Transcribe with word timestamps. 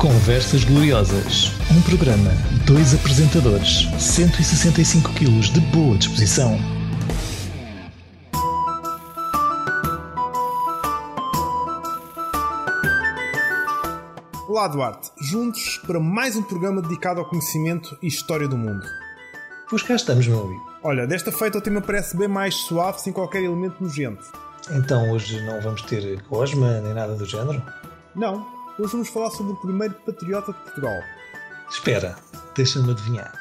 Conversas 0.00 0.64
Gloriosas. 0.64 1.52
Um 1.70 1.82
programa, 1.82 2.30
dois 2.66 2.94
apresentadores, 2.94 3.86
165 3.98 5.12
quilos 5.12 5.50
de 5.50 5.60
boa 5.60 5.94
disposição. 5.98 6.56
Olá, 14.48 14.68
Duarte. 14.68 15.10
Juntos 15.20 15.78
para 15.86 16.00
mais 16.00 16.34
um 16.34 16.42
programa 16.44 16.80
dedicado 16.80 17.20
ao 17.20 17.28
conhecimento 17.28 17.94
e 18.02 18.06
história 18.06 18.48
do 18.48 18.56
mundo. 18.56 18.86
Pois 19.68 19.82
cá 19.82 19.96
estamos, 19.96 20.26
meu 20.26 20.40
amigo. 20.40 20.70
Olha, 20.82 21.06
desta 21.06 21.30
feita 21.30 21.58
o 21.58 21.60
tema 21.60 21.82
parece 21.82 22.16
bem 22.16 22.26
mais 22.26 22.54
suave, 22.54 23.02
sem 23.02 23.12
qualquer 23.12 23.42
elemento 23.42 23.76
nojento. 23.78 24.24
Então 24.70 25.10
hoje 25.10 25.44
não 25.44 25.60
vamos 25.60 25.82
ter 25.82 26.22
Cosma 26.22 26.80
nem 26.80 26.94
nada 26.94 27.14
do 27.14 27.26
género? 27.26 27.62
Não, 28.16 28.59
hoje 28.80 28.92
vamos 28.92 29.08
falar 29.10 29.30
sobre 29.30 29.52
o 29.52 29.56
primeiro 29.56 29.94
patriota 30.06 30.52
de 30.52 30.58
Portugal. 30.58 31.02
Espera, 31.70 32.16
deixa-me 32.54 32.90
adivinhar. 32.90 33.32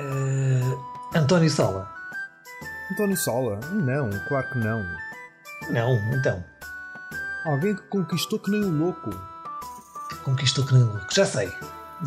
Uh, 0.00 1.16
António 1.16 1.48
Sala? 1.48 1.90
António 2.92 3.16
Sola? 3.16 3.60
Não, 3.72 4.10
claro 4.28 4.50
que 4.50 4.58
não. 4.58 4.84
Não, 5.70 5.94
então. 6.14 6.44
Alguém 7.44 7.74
que 7.74 7.82
conquistou 7.82 8.38
que 8.38 8.50
nem 8.50 8.64
um 8.64 8.78
louco. 8.78 9.10
Conquistou 10.24 10.64
que 10.64 10.74
nem 10.74 10.82
um 10.82 10.92
louco? 10.92 11.14
Já 11.14 11.24
sei. 11.24 11.52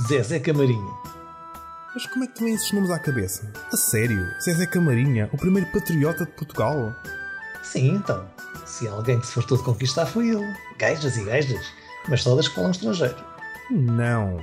Zezé 0.08 0.40
Camarinha. 0.40 0.94
Mas 1.94 2.06
como 2.08 2.24
é 2.24 2.28
que 2.28 2.36
também 2.36 2.54
esses 2.54 2.72
nomes 2.72 2.92
à 2.92 3.00
cabeça? 3.00 3.52
A 3.72 3.78
sério? 3.78 4.26
Zezé 4.42 4.66
Camarinha, 4.66 5.30
o 5.32 5.38
primeiro 5.38 5.70
patriota 5.72 6.26
de 6.26 6.32
Portugal? 6.32 6.96
Sim, 7.64 7.96
então. 7.96 8.26
Se 8.66 8.88
alguém 8.88 9.20
que 9.20 9.28
se 9.28 9.34
fartou 9.34 9.58
de 9.58 9.64
conquistar 9.64 10.06
foi 10.06 10.30
ele. 10.30 10.56
Gajas 10.78 11.18
e 11.18 11.24
gajas. 11.24 11.81
Mas 12.08 12.24
todas 12.24 12.48
que 12.48 12.56
falam 12.56 12.72
estrangeiro. 12.72 13.24
Não. 13.70 14.38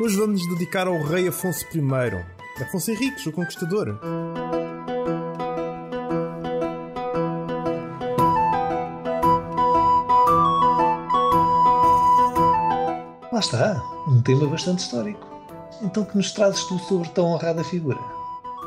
Hoje 0.00 0.16
vamos 0.16 0.40
nos 0.40 0.58
dedicar 0.58 0.86
ao 0.86 1.02
rei 1.02 1.28
Afonso 1.28 1.66
I. 1.74 2.62
Afonso 2.62 2.90
Henriques, 2.90 3.26
o 3.26 3.32
conquistador. 3.32 3.98
Lá 13.32 13.38
está. 13.38 13.82
Um 14.08 14.22
tema 14.22 14.46
bastante 14.46 14.80
histórico. 14.80 15.26
Então 15.82 16.04
que 16.04 16.16
nos 16.16 16.32
trazes 16.32 16.64
tu 16.64 16.78
sobre 16.78 17.08
tão 17.08 17.26
honrada 17.26 17.64
figura? 17.64 17.98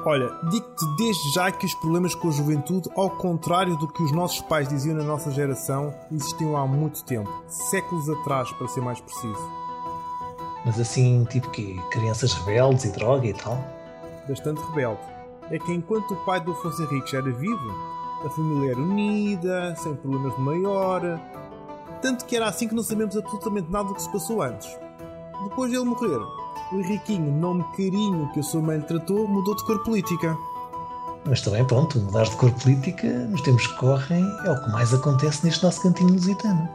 Olha, 0.08 0.32
digo-te 0.44 0.86
desde 0.98 1.34
já 1.34 1.52
que 1.52 1.66
os 1.66 1.74
problemas 1.74 2.14
com 2.14 2.28
a 2.28 2.32
juventude, 2.32 2.88
ao 2.96 3.10
contrário 3.10 3.76
do 3.76 3.88
que 3.88 4.04
os 4.04 4.12
nossos 4.12 4.40
pais 4.40 4.70
diziam 4.70 4.96
na 4.96 5.04
nossa 5.04 5.32
geração, 5.32 5.96
existiam 6.12 6.56
há 6.56 6.68
muito 6.68 7.04
tempo. 7.04 7.28
Séculos 7.48 8.08
atrás, 8.08 8.52
para 8.52 8.68
ser 8.68 8.82
mais 8.82 9.02
preciso. 9.02 9.50
Mas 10.64 10.80
assim, 10.80 11.26
tipo 11.26 11.50
que 11.50 11.82
crianças 11.90 12.34
rebeldes 12.34 12.86
e 12.86 12.92
droga 12.92 13.26
e 13.26 13.34
tal? 13.34 13.58
Bastante 14.30 14.62
rebelde. 14.70 15.00
É 15.50 15.58
que 15.58 15.74
enquanto 15.74 16.14
o 16.14 16.18
pai 16.18 16.40
do 16.40 16.52
Afonso 16.52 16.84
Henriques 16.84 17.12
era 17.12 17.32
vivo, 17.32 17.74
a 18.24 18.30
família 18.30 18.74
era 18.74 18.80
unida, 18.80 19.76
sem 19.78 19.96
problemas 19.96 20.36
de 20.36 20.42
maior. 20.42 21.20
Tanto 22.04 22.26
que 22.26 22.36
era 22.36 22.48
assim 22.48 22.68
que 22.68 22.76
não 22.76 22.84
sabemos 22.84 23.18
absolutamente 23.18 23.72
nada 23.72 23.88
do 23.88 23.96
que 23.96 24.04
se 24.04 24.12
passou 24.12 24.44
antes. 24.44 24.70
Depois 25.46 25.72
de 25.72 25.78
ele 25.78 25.86
morrer, 25.86 26.20
o 26.72 26.80
Henriquinho, 26.80 27.32
nome 27.32 27.64
carinho 27.76 28.30
que 28.34 28.40
a 28.40 28.44
sua 28.44 28.62
mãe 28.62 28.78
lhe 28.78 28.84
tratou, 28.84 29.28
mudou 29.28 29.56
de 29.56 29.64
cor 29.66 29.84
política. 29.84 30.38
Mas 31.26 31.42
também, 31.42 31.66
pronto, 31.66 32.00
mudar 32.00 32.24
de 32.24 32.36
cor 32.36 32.52
política 32.52 33.08
nos 33.08 33.42
tempos 33.42 33.66
que 33.68 33.78
correm 33.78 34.24
é 34.46 34.52
o 34.52 34.64
que 34.64 34.72
mais 34.72 34.94
acontece 34.94 35.46
neste 35.46 35.64
nosso 35.64 35.82
cantinho 35.82 36.12
lusitano. 36.12 36.70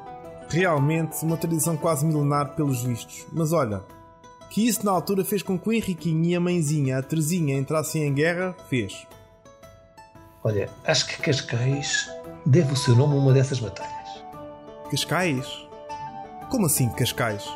Realmente, 0.49 1.25
uma 1.25 1.37
tradição 1.37 1.77
quase 1.77 2.05
milenar 2.05 2.57
pelos 2.57 2.83
vistos. 2.83 3.27
Mas 3.33 3.53
olha, 3.53 3.83
que 4.51 4.67
isso 4.67 4.85
na 4.85 4.91
altura 4.91 5.25
fez 5.25 5.43
com 5.43 5.57
que 5.57 5.69
o 5.69 5.73
Henriquinho 5.73 6.25
e 6.25 6.35
a 6.35 6.41
mãezinha, 6.41 6.99
a 6.99 7.03
Terezinha, 7.03 7.57
entrassem 7.57 8.03
em 8.03 8.13
guerra, 8.13 8.55
fez. 8.69 9.07
Olha, 10.43 10.69
acho 10.85 11.07
que 11.07 11.23
Cascais 11.23 12.11
deve 12.45 12.73
o 12.73 12.77
seu 12.77 12.97
nome 12.97 13.15
a 13.15 13.19
uma 13.19 13.33
dessas 13.33 13.61
batalhas. 13.61 14.25
Cascais? 14.91 15.47
Como 16.51 16.67
assim 16.67 16.89
Cascais? 16.89 17.49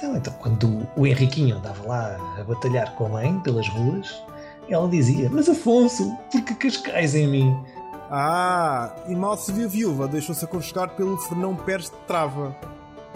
Então, 0.00 0.16
então, 0.16 0.32
quando 0.38 0.88
o 0.96 1.06
Henriquinho 1.06 1.58
andava 1.58 1.86
lá 1.86 2.16
a 2.40 2.44
batalhar 2.44 2.94
com 2.94 3.04
a 3.04 3.08
mãe 3.10 3.38
pelas 3.40 3.68
ruas, 3.68 4.24
ela 4.66 4.88
dizia: 4.88 5.28
Mas 5.30 5.46
Afonso, 5.46 6.16
porque 6.32 6.54
Cascais 6.54 7.14
em 7.14 7.26
mim? 7.26 7.64
Ah, 8.10 8.96
e 9.06 9.14
mal 9.14 9.36
se 9.36 9.52
viu 9.52 9.68
viúva, 9.68 10.08
deixou-se 10.08 10.42
aconchegar 10.42 10.88
pelo 10.96 11.18
Fernão 11.18 11.54
Pérez 11.54 11.90
de 11.90 11.96
Trava. 12.06 12.56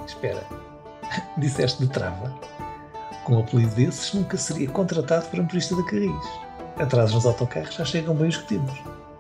Espera, 0.07 0.45
disseste 1.39 1.83
de 1.83 1.89
Trava? 1.91 2.31
Com 3.25 3.37
um 3.37 3.41
apelido 3.41 3.75
desses, 3.75 4.13
nunca 4.13 4.37
seria 4.37 4.69
contratado 4.69 5.27
para 5.29 5.41
motorista 5.41 5.75
de 5.75 5.85
Carris. 5.85 6.29
Atrasos 6.79 7.15
nos 7.15 7.25
autocarros 7.25 7.75
já 7.75 7.85
chegam 7.87 8.15
bem 8.15 8.29
os 8.29 8.37
que 8.37 8.49
temos. 8.49 8.75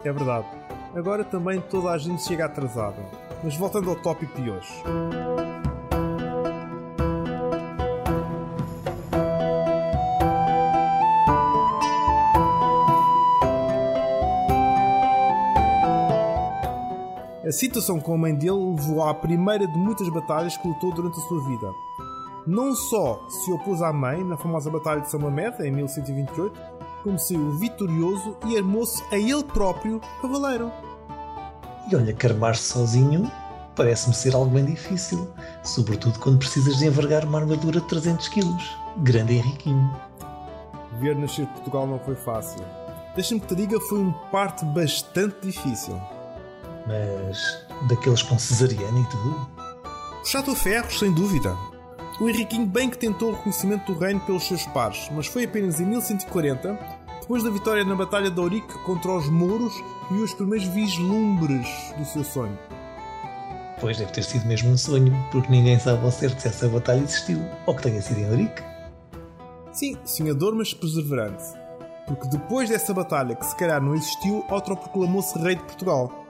É 0.05 0.13
verdade. 0.13 0.47
Agora 0.95 1.25
também 1.25 1.63
toda 1.63 1.93
a 1.93 1.99
gente 1.99 2.23
chega 2.23 2.45
atrasada. 2.45 3.03
Mas 3.43 3.57
voltando 3.57 3.89
ao 3.89 3.97
tópico 3.97 4.41
de 4.41 4.51
hoje. 4.51 4.83
A 17.47 17.53
situação 17.53 18.01
com 18.01 18.15
a 18.15 18.17
mãe 18.17 18.35
dele 18.35 18.75
levou 18.75 19.03
à 19.03 19.13
primeira 19.13 19.67
de 19.67 19.77
muitas 19.77 20.09
batalhas 20.09 20.57
que 20.57 20.67
lutou 20.67 20.91
durante 20.95 21.19
a 21.19 21.23
sua 21.25 21.45
vida. 21.47 21.75
Não 22.47 22.75
só 22.75 23.23
se 23.29 23.53
opôs 23.53 23.83
à 23.83 23.93
mãe 23.93 24.25
na 24.25 24.35
famosa 24.39 24.71
Batalha 24.71 25.03
de 25.03 25.11
São 25.11 25.21
Mamede, 25.21 25.63
em 25.63 25.71
1128, 25.71 26.59
como 27.03 27.19
saiu 27.19 27.51
vitorioso 27.59 28.35
e 28.47 28.57
armou-se 28.57 29.03
a 29.13 29.19
ele 29.19 29.45
próprio 29.45 30.01
cavaleiro. 30.23 30.73
E 31.91 31.95
olha 31.95 32.15
que 32.15 32.27
armar-se 32.27 32.63
sozinho 32.63 33.31
parece-me 33.77 34.15
ser 34.15 34.35
algo 34.35 34.51
bem 34.51 34.65
difícil, 34.65 35.29
sobretudo 35.63 36.19
quando 36.21 36.39
precisas 36.39 36.79
de 36.79 36.87
envergar 36.87 37.27
uma 37.27 37.41
armadura 37.41 37.79
de 37.79 37.87
300 37.89 38.27
kg. 38.29 38.57
Grande 38.99 39.35
Henriquinho. 39.35 39.95
Ver 40.99 41.15
nascer 41.15 41.47
Portugal 41.49 41.87
não 41.87 41.99
foi 41.99 42.15
fácil. 42.15 42.65
Deixa-me 43.15 43.41
que 43.41 43.49
te 43.49 43.55
diga, 43.55 43.79
foi 43.81 43.99
um 43.99 44.13
parto 44.31 44.65
bastante 44.65 45.43
difícil. 45.43 46.01
Mas 46.87 47.65
daqueles 47.89 48.23
com 48.23 48.39
cesariana 48.39 49.01
e 49.01 49.05
tudo? 49.05 49.49
A 50.51 50.55
ferros, 50.55 50.99
sem 50.99 51.13
dúvida. 51.13 51.57
O 52.21 52.29
Henriquinho 52.29 52.67
bem 52.67 52.89
que 52.89 52.99
tentou 52.99 53.31
o 53.31 53.35
reconhecimento 53.35 53.93
do 53.93 53.99
reino 53.99 54.21
pelos 54.21 54.47
seus 54.47 54.65
pares, 54.67 55.09
mas 55.13 55.27
foi 55.27 55.45
apenas 55.45 55.81
em 55.81 55.87
1140, 55.87 56.79
depois 57.21 57.43
da 57.43 57.51
vitória 57.51 57.85
na 57.85 57.95
Batalha 57.95 58.31
de 58.31 58.39
Ourique 58.41 58.79
contra 58.85 59.13
os 59.13 59.29
mouros, 59.29 59.73
viu 60.11 60.23
os 60.23 60.33
primeiros 60.33 60.67
vislumbres 60.69 61.67
do 61.99 62.05
seu 62.05 62.23
sonho. 62.23 62.59
Pois 63.81 63.99
deve 63.99 64.13
ter 64.13 64.23
sido 64.23 64.47
mesmo 64.47 64.71
um 64.71 64.77
sonho, 64.77 65.13
porque 65.33 65.51
ninguém 65.51 65.79
sabe 65.79 66.05
ao 66.05 66.13
certo 66.13 66.41
se 66.41 66.49
essa 66.49 66.69
batalha 66.69 67.03
existiu, 67.03 67.41
ou 67.67 67.75
que 67.75 67.83
tenha 67.83 68.01
sido 68.01 68.21
em 68.21 68.31
Ourique. 68.31 68.63
Sim, 69.73 69.99
sonhador, 70.05 70.55
mas 70.55 70.73
perseverante. 70.73 71.43
Porque 72.07 72.29
depois 72.29 72.69
dessa 72.69 72.95
batalha, 72.95 73.35
que 73.35 73.45
se 73.45 73.57
calhar 73.57 73.83
não 73.83 73.95
existiu, 73.95 74.45
autoproclamou-se 74.49 75.39
rei 75.39 75.57
de 75.57 75.63
Portugal 75.65 76.24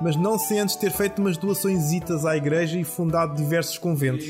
mas 0.00 0.16
não 0.16 0.38
sem 0.38 0.60
antes 0.60 0.76
ter 0.76 0.90
feito 0.90 1.20
umas 1.20 1.36
doações 1.36 1.90
à 2.24 2.36
igreja 2.36 2.78
e 2.78 2.84
fundado 2.84 3.34
diversos 3.34 3.78
conventos. 3.78 4.26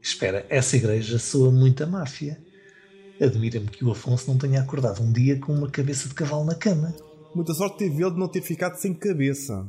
Espera, 0.00 0.46
essa 0.48 0.76
igreja 0.76 1.18
soa 1.18 1.50
muito 1.50 1.82
a 1.84 1.86
máfia. 1.86 2.38
Admira-me 3.20 3.66
que 3.68 3.84
o 3.84 3.90
Afonso 3.90 4.30
não 4.30 4.38
tenha 4.38 4.60
acordado 4.60 5.02
um 5.02 5.12
dia 5.12 5.38
com 5.38 5.52
uma 5.52 5.68
cabeça 5.68 6.08
de 6.08 6.14
cavalo 6.14 6.44
na 6.44 6.54
cama. 6.54 6.94
Muita 7.34 7.52
sorte 7.52 7.78
teve 7.78 8.02
ele 8.02 8.12
de 8.12 8.18
não 8.18 8.28
ter 8.28 8.40
ficado 8.40 8.76
sem 8.76 8.94
cabeça. 8.94 9.68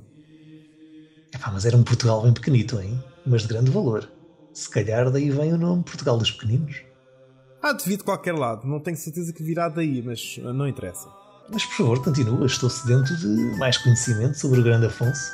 Epá, 1.33 1.51
mas 1.51 1.65
era 1.65 1.75
um 1.75 1.83
Portugal 1.83 2.21
bem 2.21 2.33
pequenito, 2.33 2.79
hein? 2.79 3.01
Mas 3.25 3.41
de 3.41 3.49
grande 3.49 3.71
valor. 3.71 4.09
Se 4.57 4.67
calhar 4.67 5.11
daí 5.11 5.29
vem 5.29 5.53
o 5.53 5.57
nome 5.57 5.83
Portugal 5.83 6.17
dos 6.17 6.31
Pequeninos. 6.31 6.81
Ah, 7.61 7.73
devido 7.73 7.99
de 7.99 8.05
qualquer 8.05 8.33
lado. 8.33 8.67
Não 8.67 8.79
tenho 8.79 8.97
certeza 8.97 9.31
que 9.31 9.43
virá 9.43 9.69
daí, 9.69 10.01
mas 10.01 10.39
não 10.39 10.67
interessa. 10.67 11.07
Mas 11.47 11.63
por 11.63 11.75
favor, 11.75 12.03
continua. 12.03 12.43
Estou 12.43 12.67
sedento 12.67 13.15
de 13.17 13.55
mais 13.59 13.77
conhecimento 13.77 14.35
sobre 14.35 14.59
o 14.59 14.63
grande 14.63 14.87
Afonso. 14.87 15.31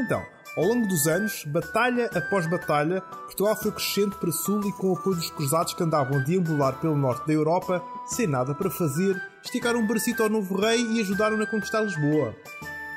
Então, 0.00 0.20
ao 0.56 0.64
longo 0.64 0.84
dos 0.88 1.06
anos, 1.06 1.44
batalha 1.46 2.10
após 2.12 2.50
batalha, 2.50 3.00
Portugal 3.02 3.54
foi 3.54 3.70
crescendo 3.70 4.16
para 4.16 4.32
sul 4.32 4.60
e 4.66 4.72
com 4.72 4.88
o 4.88 4.96
apoio 4.96 5.14
dos 5.14 5.30
cruzados 5.30 5.72
que 5.72 5.84
andavam 5.84 6.18
a 6.18 6.24
deambular 6.24 6.80
pelo 6.80 6.96
norte 6.96 7.24
da 7.24 7.34
Europa, 7.34 7.80
sem 8.08 8.26
nada 8.26 8.52
para 8.52 8.68
fazer, 8.68 9.16
esticaram 9.44 9.78
um 9.78 9.86
bracito 9.86 10.24
ao 10.24 10.28
novo 10.28 10.60
rei 10.60 10.84
e 10.90 11.00
ajudaram-no 11.02 11.44
a 11.44 11.46
conquistar 11.46 11.82
Lisboa. 11.82 12.34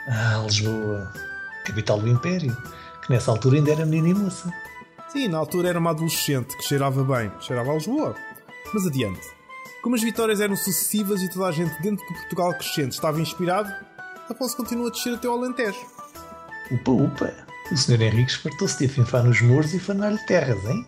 Ah, 0.07 0.41
Lisboa, 0.43 1.13
capital 1.63 1.99
do 1.99 2.07
Império, 2.07 2.57
que 3.03 3.11
nessa 3.13 3.29
altura 3.29 3.57
ainda 3.57 3.71
era 3.71 3.85
menina 3.85 4.09
e 4.09 4.13
moça. 4.15 4.51
Sim, 5.11 5.27
na 5.27 5.39
altura 5.39 5.69
era 5.69 5.79
uma 5.79 5.89
adolescente 5.89 6.55
que 6.55 6.63
cheirava 6.63 7.03
bem, 7.03 7.31
cheirava 7.41 7.71
a 7.71 7.73
Lisboa. 7.73 8.15
Mas 8.71 8.85
adiante. 8.85 9.27
Como 9.81 9.95
as 9.95 10.03
vitórias 10.03 10.39
eram 10.39 10.55
sucessivas 10.55 11.21
e 11.23 11.29
toda 11.29 11.47
a 11.47 11.51
gente 11.51 11.81
dentro 11.81 12.05
do 12.05 12.13
Portugal 12.13 12.53
crescente 12.53 12.91
estava 12.91 13.19
inspirado, 13.19 13.73
Afonso 14.29 14.55
continua 14.55 14.89
a 14.89 14.91
descer 14.91 15.15
até 15.15 15.27
ao 15.27 15.33
Alentejo. 15.33 15.79
Upa, 16.71 16.91
upa! 16.91 17.33
O 17.71 17.75
Sr. 17.77 18.01
Henrique 18.03 18.31
esfartou-se 18.31 18.77
de 18.77 18.85
afinfar 18.85 19.23
nos 19.23 19.41
muros 19.41 19.73
e 19.73 19.79
fanar-lhe 19.79 20.19
terras, 20.27 20.63
hein? 20.65 20.85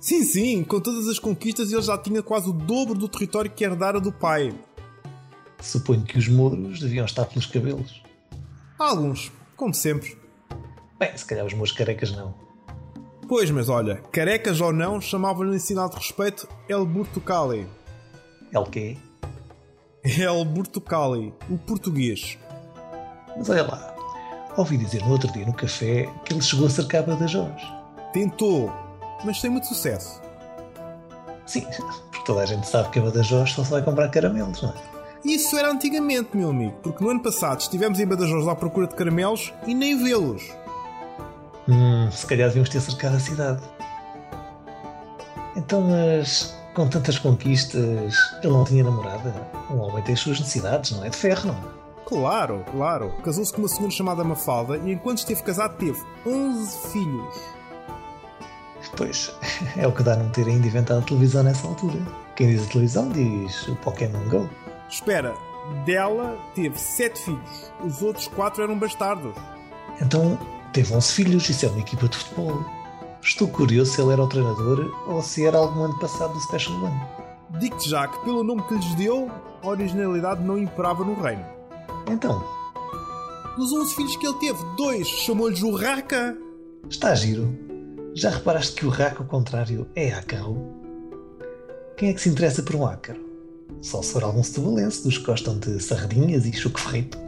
Sim, 0.00 0.22
sim, 0.22 0.64
com 0.64 0.80
todas 0.80 1.06
as 1.06 1.18
conquistas 1.18 1.70
ele 1.70 1.82
já 1.82 1.98
tinha 1.98 2.22
quase 2.22 2.48
o 2.48 2.52
dobro 2.54 2.94
do 2.94 3.06
território 3.06 3.50
que 3.50 3.62
herdara 3.62 4.00
do 4.00 4.10
pai. 4.10 4.54
Suponho 5.60 6.02
que 6.02 6.18
os 6.18 6.28
mouros 6.28 6.80
deviam 6.80 7.04
estar 7.04 7.24
pelos 7.26 7.46
cabelos. 7.46 8.02
Alguns, 8.78 9.32
como 9.56 9.74
sempre. 9.74 10.16
Bem, 10.98 11.16
se 11.16 11.24
calhar 11.24 11.44
os 11.44 11.54
meus 11.54 11.72
carecas 11.72 12.12
não. 12.12 12.34
Pois, 13.28 13.50
mas 13.50 13.68
olha, 13.68 13.96
carecas 14.10 14.60
ou 14.60 14.72
não, 14.72 15.00
chamavam-lhe 15.00 15.56
em 15.56 15.58
sinal 15.58 15.90
de 15.90 15.96
respeito 15.96 16.48
El 16.68 16.86
Burtucali. 16.86 17.66
O 18.54 18.64
quê? 18.64 18.96
El 20.02 20.44
Burtucali, 20.44 21.34
o 21.50 21.58
português. 21.58 22.38
Mas 23.36 23.50
olha 23.50 23.64
lá, 23.64 23.94
ouvi 24.56 24.78
dizer 24.78 25.02
no 25.02 25.10
outro 25.10 25.30
dia 25.32 25.44
no 25.44 25.52
café 25.52 26.08
que 26.24 26.32
ele 26.32 26.40
chegou 26.40 26.66
a 26.66 26.70
cercar 26.70 27.02
Badajoz. 27.02 27.62
Tentou, 28.12 28.72
mas 29.24 29.40
sem 29.40 29.50
muito 29.50 29.66
sucesso. 29.66 30.22
Sim, 31.46 31.66
porque 32.10 32.24
toda 32.24 32.40
a 32.40 32.46
gente 32.46 32.66
sabe 32.66 32.88
que 32.90 32.98
a 32.98 33.02
Badajoz 33.02 33.52
só 33.52 33.62
se 33.62 33.70
vai 33.70 33.82
comprar 33.82 34.08
caramelos, 34.08 34.62
não 34.62 34.70
é? 34.70 34.97
Isso 35.24 35.56
era 35.56 35.70
antigamente, 35.70 36.36
meu 36.36 36.50
amigo, 36.50 36.74
porque 36.82 37.02
no 37.02 37.10
ano 37.10 37.22
passado 37.22 37.60
estivemos 37.60 37.98
em 37.98 38.06
Badajoz 38.06 38.46
à 38.46 38.54
procura 38.54 38.86
de 38.86 38.94
caramelos 38.94 39.52
e 39.66 39.74
nem 39.74 40.02
vê-los. 40.02 40.42
Hum, 41.68 42.08
se 42.10 42.26
calhar 42.26 42.48
devíamos 42.48 42.70
ter 42.70 42.80
cercado 42.80 43.16
a 43.16 43.20
cidade. 43.20 43.62
Então, 45.56 45.82
mas 45.82 46.56
com 46.74 46.88
tantas 46.88 47.18
conquistas, 47.18 48.14
ele 48.42 48.52
não 48.52 48.64
tinha 48.64 48.84
namorada? 48.84 49.34
Um 49.68 49.78
homem 49.78 50.02
tem 50.04 50.14
as 50.14 50.20
suas 50.20 50.38
necessidades, 50.38 50.92
não 50.92 51.04
é? 51.04 51.08
De 51.10 51.16
ferro, 51.16 51.48
não 51.48 51.78
Claro, 52.08 52.64
claro. 52.70 53.12
Casou-se 53.22 53.52
com 53.52 53.60
uma 53.60 53.68
senhora 53.68 53.90
chamada 53.90 54.24
Mafalda 54.24 54.78
e 54.78 54.92
enquanto 54.92 55.18
esteve 55.18 55.42
casado 55.42 55.76
teve 55.76 56.00
11 56.24 56.88
filhos. 56.90 57.34
Pois, 58.96 59.30
é 59.76 59.86
o 59.86 59.92
que 59.92 60.02
dá 60.02 60.16
não 60.16 60.30
ter 60.30 60.46
ainda 60.46 60.66
inventado 60.66 61.00
a 61.00 61.02
televisão 61.02 61.42
nessa 61.42 61.66
altura. 61.66 61.98
Quem 62.34 62.48
diz 62.48 62.64
a 62.64 62.70
televisão 62.70 63.10
diz 63.10 63.68
o 63.68 63.76
Pokémon 63.76 64.26
GO. 64.30 64.48
Espera, 64.88 65.34
dela 65.84 66.38
teve 66.54 66.78
7 66.78 67.18
filhos. 67.20 67.72
Os 67.84 68.02
outros 68.02 68.28
4 68.28 68.62
eram 68.62 68.78
bastardos. 68.78 69.34
Então, 70.00 70.38
teve 70.72 70.94
11 70.94 71.12
filhos, 71.12 71.48
isso 71.48 71.66
é 71.66 71.68
uma 71.68 71.80
equipa 71.80 72.08
de 72.08 72.16
futebol. 72.16 72.64
Estou 73.22 73.48
curioso 73.48 73.92
se 73.92 74.00
ele 74.00 74.12
era 74.12 74.22
o 74.22 74.28
treinador 74.28 74.90
ou 75.08 75.20
se 75.22 75.44
era 75.44 75.58
algum 75.58 75.82
ano 75.84 75.98
passado 75.98 76.32
do 76.32 76.40
Special 76.40 76.76
One. 76.76 77.00
Digo-te 77.58 77.88
já 77.90 78.06
que, 78.06 78.18
pelo 78.24 78.44
nome 78.44 78.62
que 78.62 78.74
lhes 78.74 78.94
deu, 78.94 79.30
a 79.62 79.68
originalidade 79.68 80.42
não 80.42 80.56
imperava 80.58 81.04
no 81.04 81.14
reino. 81.20 81.44
Então, 82.10 82.42
Dos 83.56 83.72
11 83.72 83.94
filhos 83.96 84.16
que 84.16 84.24
ele 84.26 84.38
teve, 84.38 84.58
dois 84.76 85.08
chamou-lhes 85.08 85.62
o 85.62 85.74
Raka. 85.74 86.36
está 86.88 87.12
giro. 87.14 87.52
Já 88.14 88.30
reparaste 88.30 88.74
que 88.76 88.86
o 88.86 88.88
raco, 88.88 89.22
ao 89.24 89.28
contrário, 89.28 89.88
é 89.96 90.12
ácaro? 90.12 90.56
Quem 91.96 92.10
é 92.10 92.12
que 92.14 92.20
se 92.20 92.28
interessa 92.28 92.62
por 92.62 92.76
um 92.76 92.86
ácaro? 92.86 93.20
Só 93.80 94.02
se 94.02 94.12
for 94.12 94.24
algum 94.24 94.42
setubalense 94.42 95.02
dos 95.04 95.18
que 95.18 95.24
gostam 95.24 95.58
de 95.58 95.80
sardinhas 95.80 96.44
e 96.46 96.52
choco 96.52 96.80
frito. 96.80 97.18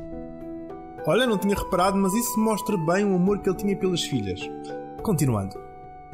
Olha, 1.07 1.27
não 1.27 1.39
tinha 1.39 1.55
reparado, 1.55 1.97
mas 1.97 2.13
isso 2.13 2.39
mostra 2.39 2.77
bem 2.77 3.05
o 3.05 3.15
amor 3.15 3.39
que 3.39 3.49
ele 3.49 3.57
tinha 3.57 3.77
pelas 3.77 4.03
filhas. 4.03 4.41
Continuando. 5.03 5.57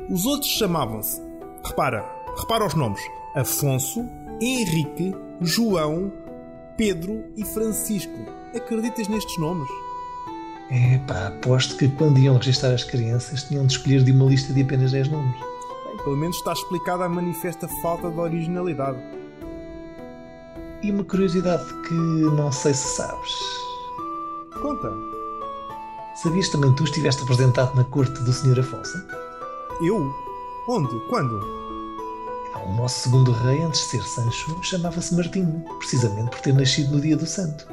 Os 0.09 0.25
outros 0.25 0.51
chamavam-se. 0.51 1.21
Repara, 1.65 2.05
repara 2.37 2.67
os 2.67 2.75
nomes: 2.75 3.01
Afonso, 3.35 4.05
Henrique, 4.41 5.13
João, 5.41 6.13
Pedro 6.77 7.25
e 7.37 7.45
Francisco. 7.45 8.19
Acreditas 8.55 9.09
nestes 9.09 9.39
nomes? 9.39 9.69
É 10.71 10.99
pá, 11.07 11.29
aposto 11.29 11.77
que 11.77 11.89
quando 11.89 12.19
iam 12.19 12.37
registrar 12.37 12.73
as 12.73 12.85
crianças 12.85 13.45
tinham 13.45 13.67
de 13.67 13.73
escolher 13.73 14.03
de 14.03 14.13
uma 14.13 14.27
lista 14.27 14.53
de 14.53 14.63
apenas 14.63 14.93
10 14.93 15.09
nomes. 15.09 15.37
Bem, 15.87 15.97
pelo 15.99 16.17
menos 16.17 16.37
está 16.37 16.53
explicada 16.53 17.05
a 17.05 17.09
manifesta 17.09 17.69
falta 17.81 18.11
de 18.11 18.19
originalidade. 18.19 18.99
E 20.83 20.91
uma 20.91 21.05
curiosidade 21.05 21.65
que 21.87 21.95
não 21.95 22.53
sei 22.53 22.75
se 22.75 22.97
sabes. 22.97 23.33
Conta. 24.61 24.93
Sabias 26.23 26.49
também 26.49 26.71
que 26.71 26.79
tu 26.79 26.85
estiveste 26.85 27.23
apresentado 27.23 27.75
na 27.75 27.85
corte 27.85 28.23
do 28.23 28.33
Sr. 28.33 28.61
Afonso? 28.61 29.03
Eu? 29.83 30.15
Onde? 30.69 30.99
Quando? 31.09 31.41
O 32.67 32.73
nosso 32.73 33.01
segundo 33.01 33.31
rei, 33.31 33.63
antes 33.63 33.83
de 33.83 33.87
ser 33.87 34.03
Sancho, 34.03 34.59
chamava-se 34.61 35.15
Martinho, 35.15 35.65
precisamente 35.79 36.31
por 36.31 36.41
ter 36.41 36.53
nascido 36.53 36.97
no 36.97 37.01
dia 37.01 37.17
do 37.17 37.27
santo. 37.27 37.67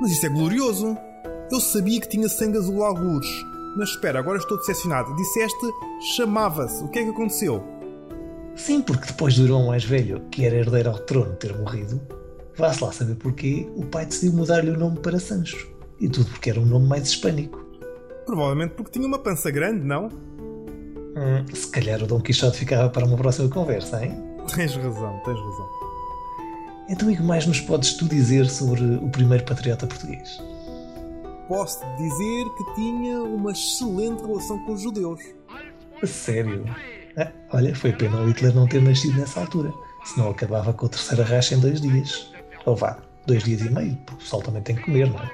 Mas 0.00 0.12
isso 0.12 0.24
é 0.24 0.28
glorioso! 0.30 0.96
Eu 1.50 1.60
sabia 1.60 2.00
que 2.00 2.08
tinha 2.08 2.28
sangue 2.28 2.56
azul 2.56 2.82
algures. 2.82 3.28
Mas 3.76 3.90
espera, 3.90 4.18
agora 4.18 4.38
estou 4.38 4.56
decepcionado. 4.56 5.14
Disseste 5.16 5.66
chamava-se. 6.16 6.82
O 6.82 6.88
que 6.88 7.00
é 7.00 7.04
que 7.04 7.10
aconteceu? 7.10 7.62
Sim, 8.56 8.82
porque 8.82 9.06
depois 9.06 9.34
do 9.36 9.44
irmão 9.44 9.66
mais 9.66 9.84
velho, 9.84 10.20
que 10.30 10.44
era 10.44 10.56
herdeiro 10.56 10.90
ao 10.90 10.98
trono, 10.98 11.34
ter 11.36 11.56
morrido, 11.56 12.00
vá-se 12.56 12.84
lá 12.84 12.92
saber 12.92 13.14
porquê, 13.16 13.68
o 13.76 13.84
pai 13.86 14.06
decidiu 14.06 14.32
mudar-lhe 14.34 14.70
o 14.70 14.78
nome 14.78 14.98
para 15.00 15.18
Sancho. 15.18 15.68
E 15.98 16.08
tudo 16.08 16.30
porque 16.30 16.50
era 16.50 16.60
um 16.60 16.66
nome 16.66 16.86
mais 16.86 17.08
hispânico. 17.08 17.64
Provavelmente 18.26 18.74
porque 18.74 18.92
tinha 18.92 19.06
uma 19.06 19.18
pança 19.18 19.50
grande, 19.50 19.84
não? 19.84 20.08
Hum, 20.08 21.44
se 21.52 21.68
calhar 21.68 22.02
o 22.02 22.06
Dom 22.06 22.20
Quixote 22.20 22.58
ficava 22.58 22.88
para 22.88 23.04
uma 23.04 23.16
próxima 23.16 23.48
conversa, 23.48 24.04
hein? 24.04 24.16
Tens 24.54 24.74
razão, 24.74 25.20
tens 25.24 25.38
razão. 25.38 25.68
Então, 26.88 27.10
e 27.10 27.14
o 27.14 27.16
que 27.16 27.22
mais 27.22 27.46
nos 27.46 27.60
podes 27.60 27.94
tu 27.94 28.06
dizer 28.06 28.48
sobre 28.48 28.82
o 28.82 29.08
primeiro 29.10 29.44
patriota 29.44 29.86
português? 29.86 30.42
Posso 31.48 31.80
dizer 31.96 32.44
que 32.56 32.74
tinha 32.74 33.22
uma 33.22 33.52
excelente 33.52 34.22
relação 34.22 34.58
com 34.64 34.72
os 34.72 34.82
judeus. 34.82 35.20
A 36.02 36.06
sério? 36.06 36.64
Ah, 37.16 37.30
olha, 37.52 37.74
foi 37.74 37.92
pena 37.92 38.20
o 38.20 38.28
Hitler 38.28 38.54
não 38.54 38.66
ter 38.66 38.80
nascido 38.80 39.18
nessa 39.18 39.40
altura, 39.40 39.72
senão 40.04 40.30
acabava 40.30 40.72
com 40.72 40.86
a 40.86 40.88
terceira 40.88 41.24
racha 41.24 41.54
em 41.54 41.60
dois 41.60 41.80
dias. 41.80 42.32
Ou 42.64 42.76
vá, 42.76 42.98
dois 43.26 43.42
dias 43.42 43.60
e 43.60 43.70
meio, 43.70 43.96
porque 43.96 44.14
o 44.14 44.16
pessoal 44.18 44.42
também 44.42 44.62
tem 44.62 44.76
que 44.76 44.82
comer, 44.82 45.10
não 45.10 45.18
é? 45.18 45.30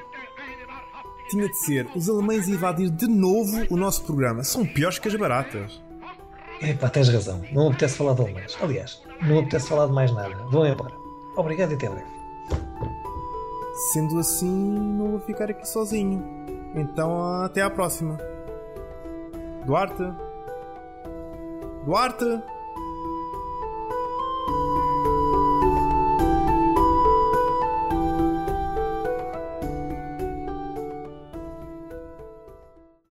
Tinha 1.30 1.46
de 1.46 1.58
ser 1.58 1.86
os 1.94 2.08
alemães 2.08 2.48
invadir 2.48 2.90
de 2.90 3.06
novo 3.06 3.66
o 3.68 3.76
nosso 3.76 4.02
programa. 4.04 4.42
São 4.42 4.64
piores 4.64 4.98
que 4.98 5.08
as 5.08 5.14
baratas. 5.14 5.82
É 6.60 6.72
pá, 6.72 6.88
tens 6.88 7.08
razão, 7.08 7.40
não 7.52 7.68
apetece 7.68 7.96
falar 7.96 8.14
de 8.14 8.22
alemães. 8.22 8.56
Aliás, 8.60 9.02
não 9.22 9.40
apetece 9.40 9.68
falar 9.68 9.86
de 9.86 9.92
mais 9.92 10.10
nada. 10.12 10.34
Vão 10.50 10.66
embora. 10.66 10.94
Obrigado 11.36 11.72
e 11.72 11.74
até 11.74 11.88
breve. 11.88 12.18
Sendo 13.92 14.18
assim, 14.18 14.50
não 14.50 15.10
vou 15.10 15.20
ficar 15.20 15.50
aqui 15.50 15.68
sozinho. 15.68 16.24
Então, 16.74 17.44
até 17.44 17.62
à 17.62 17.70
próxima. 17.70 18.18
Duarte? 19.64 20.02
Duarte? 21.88 22.42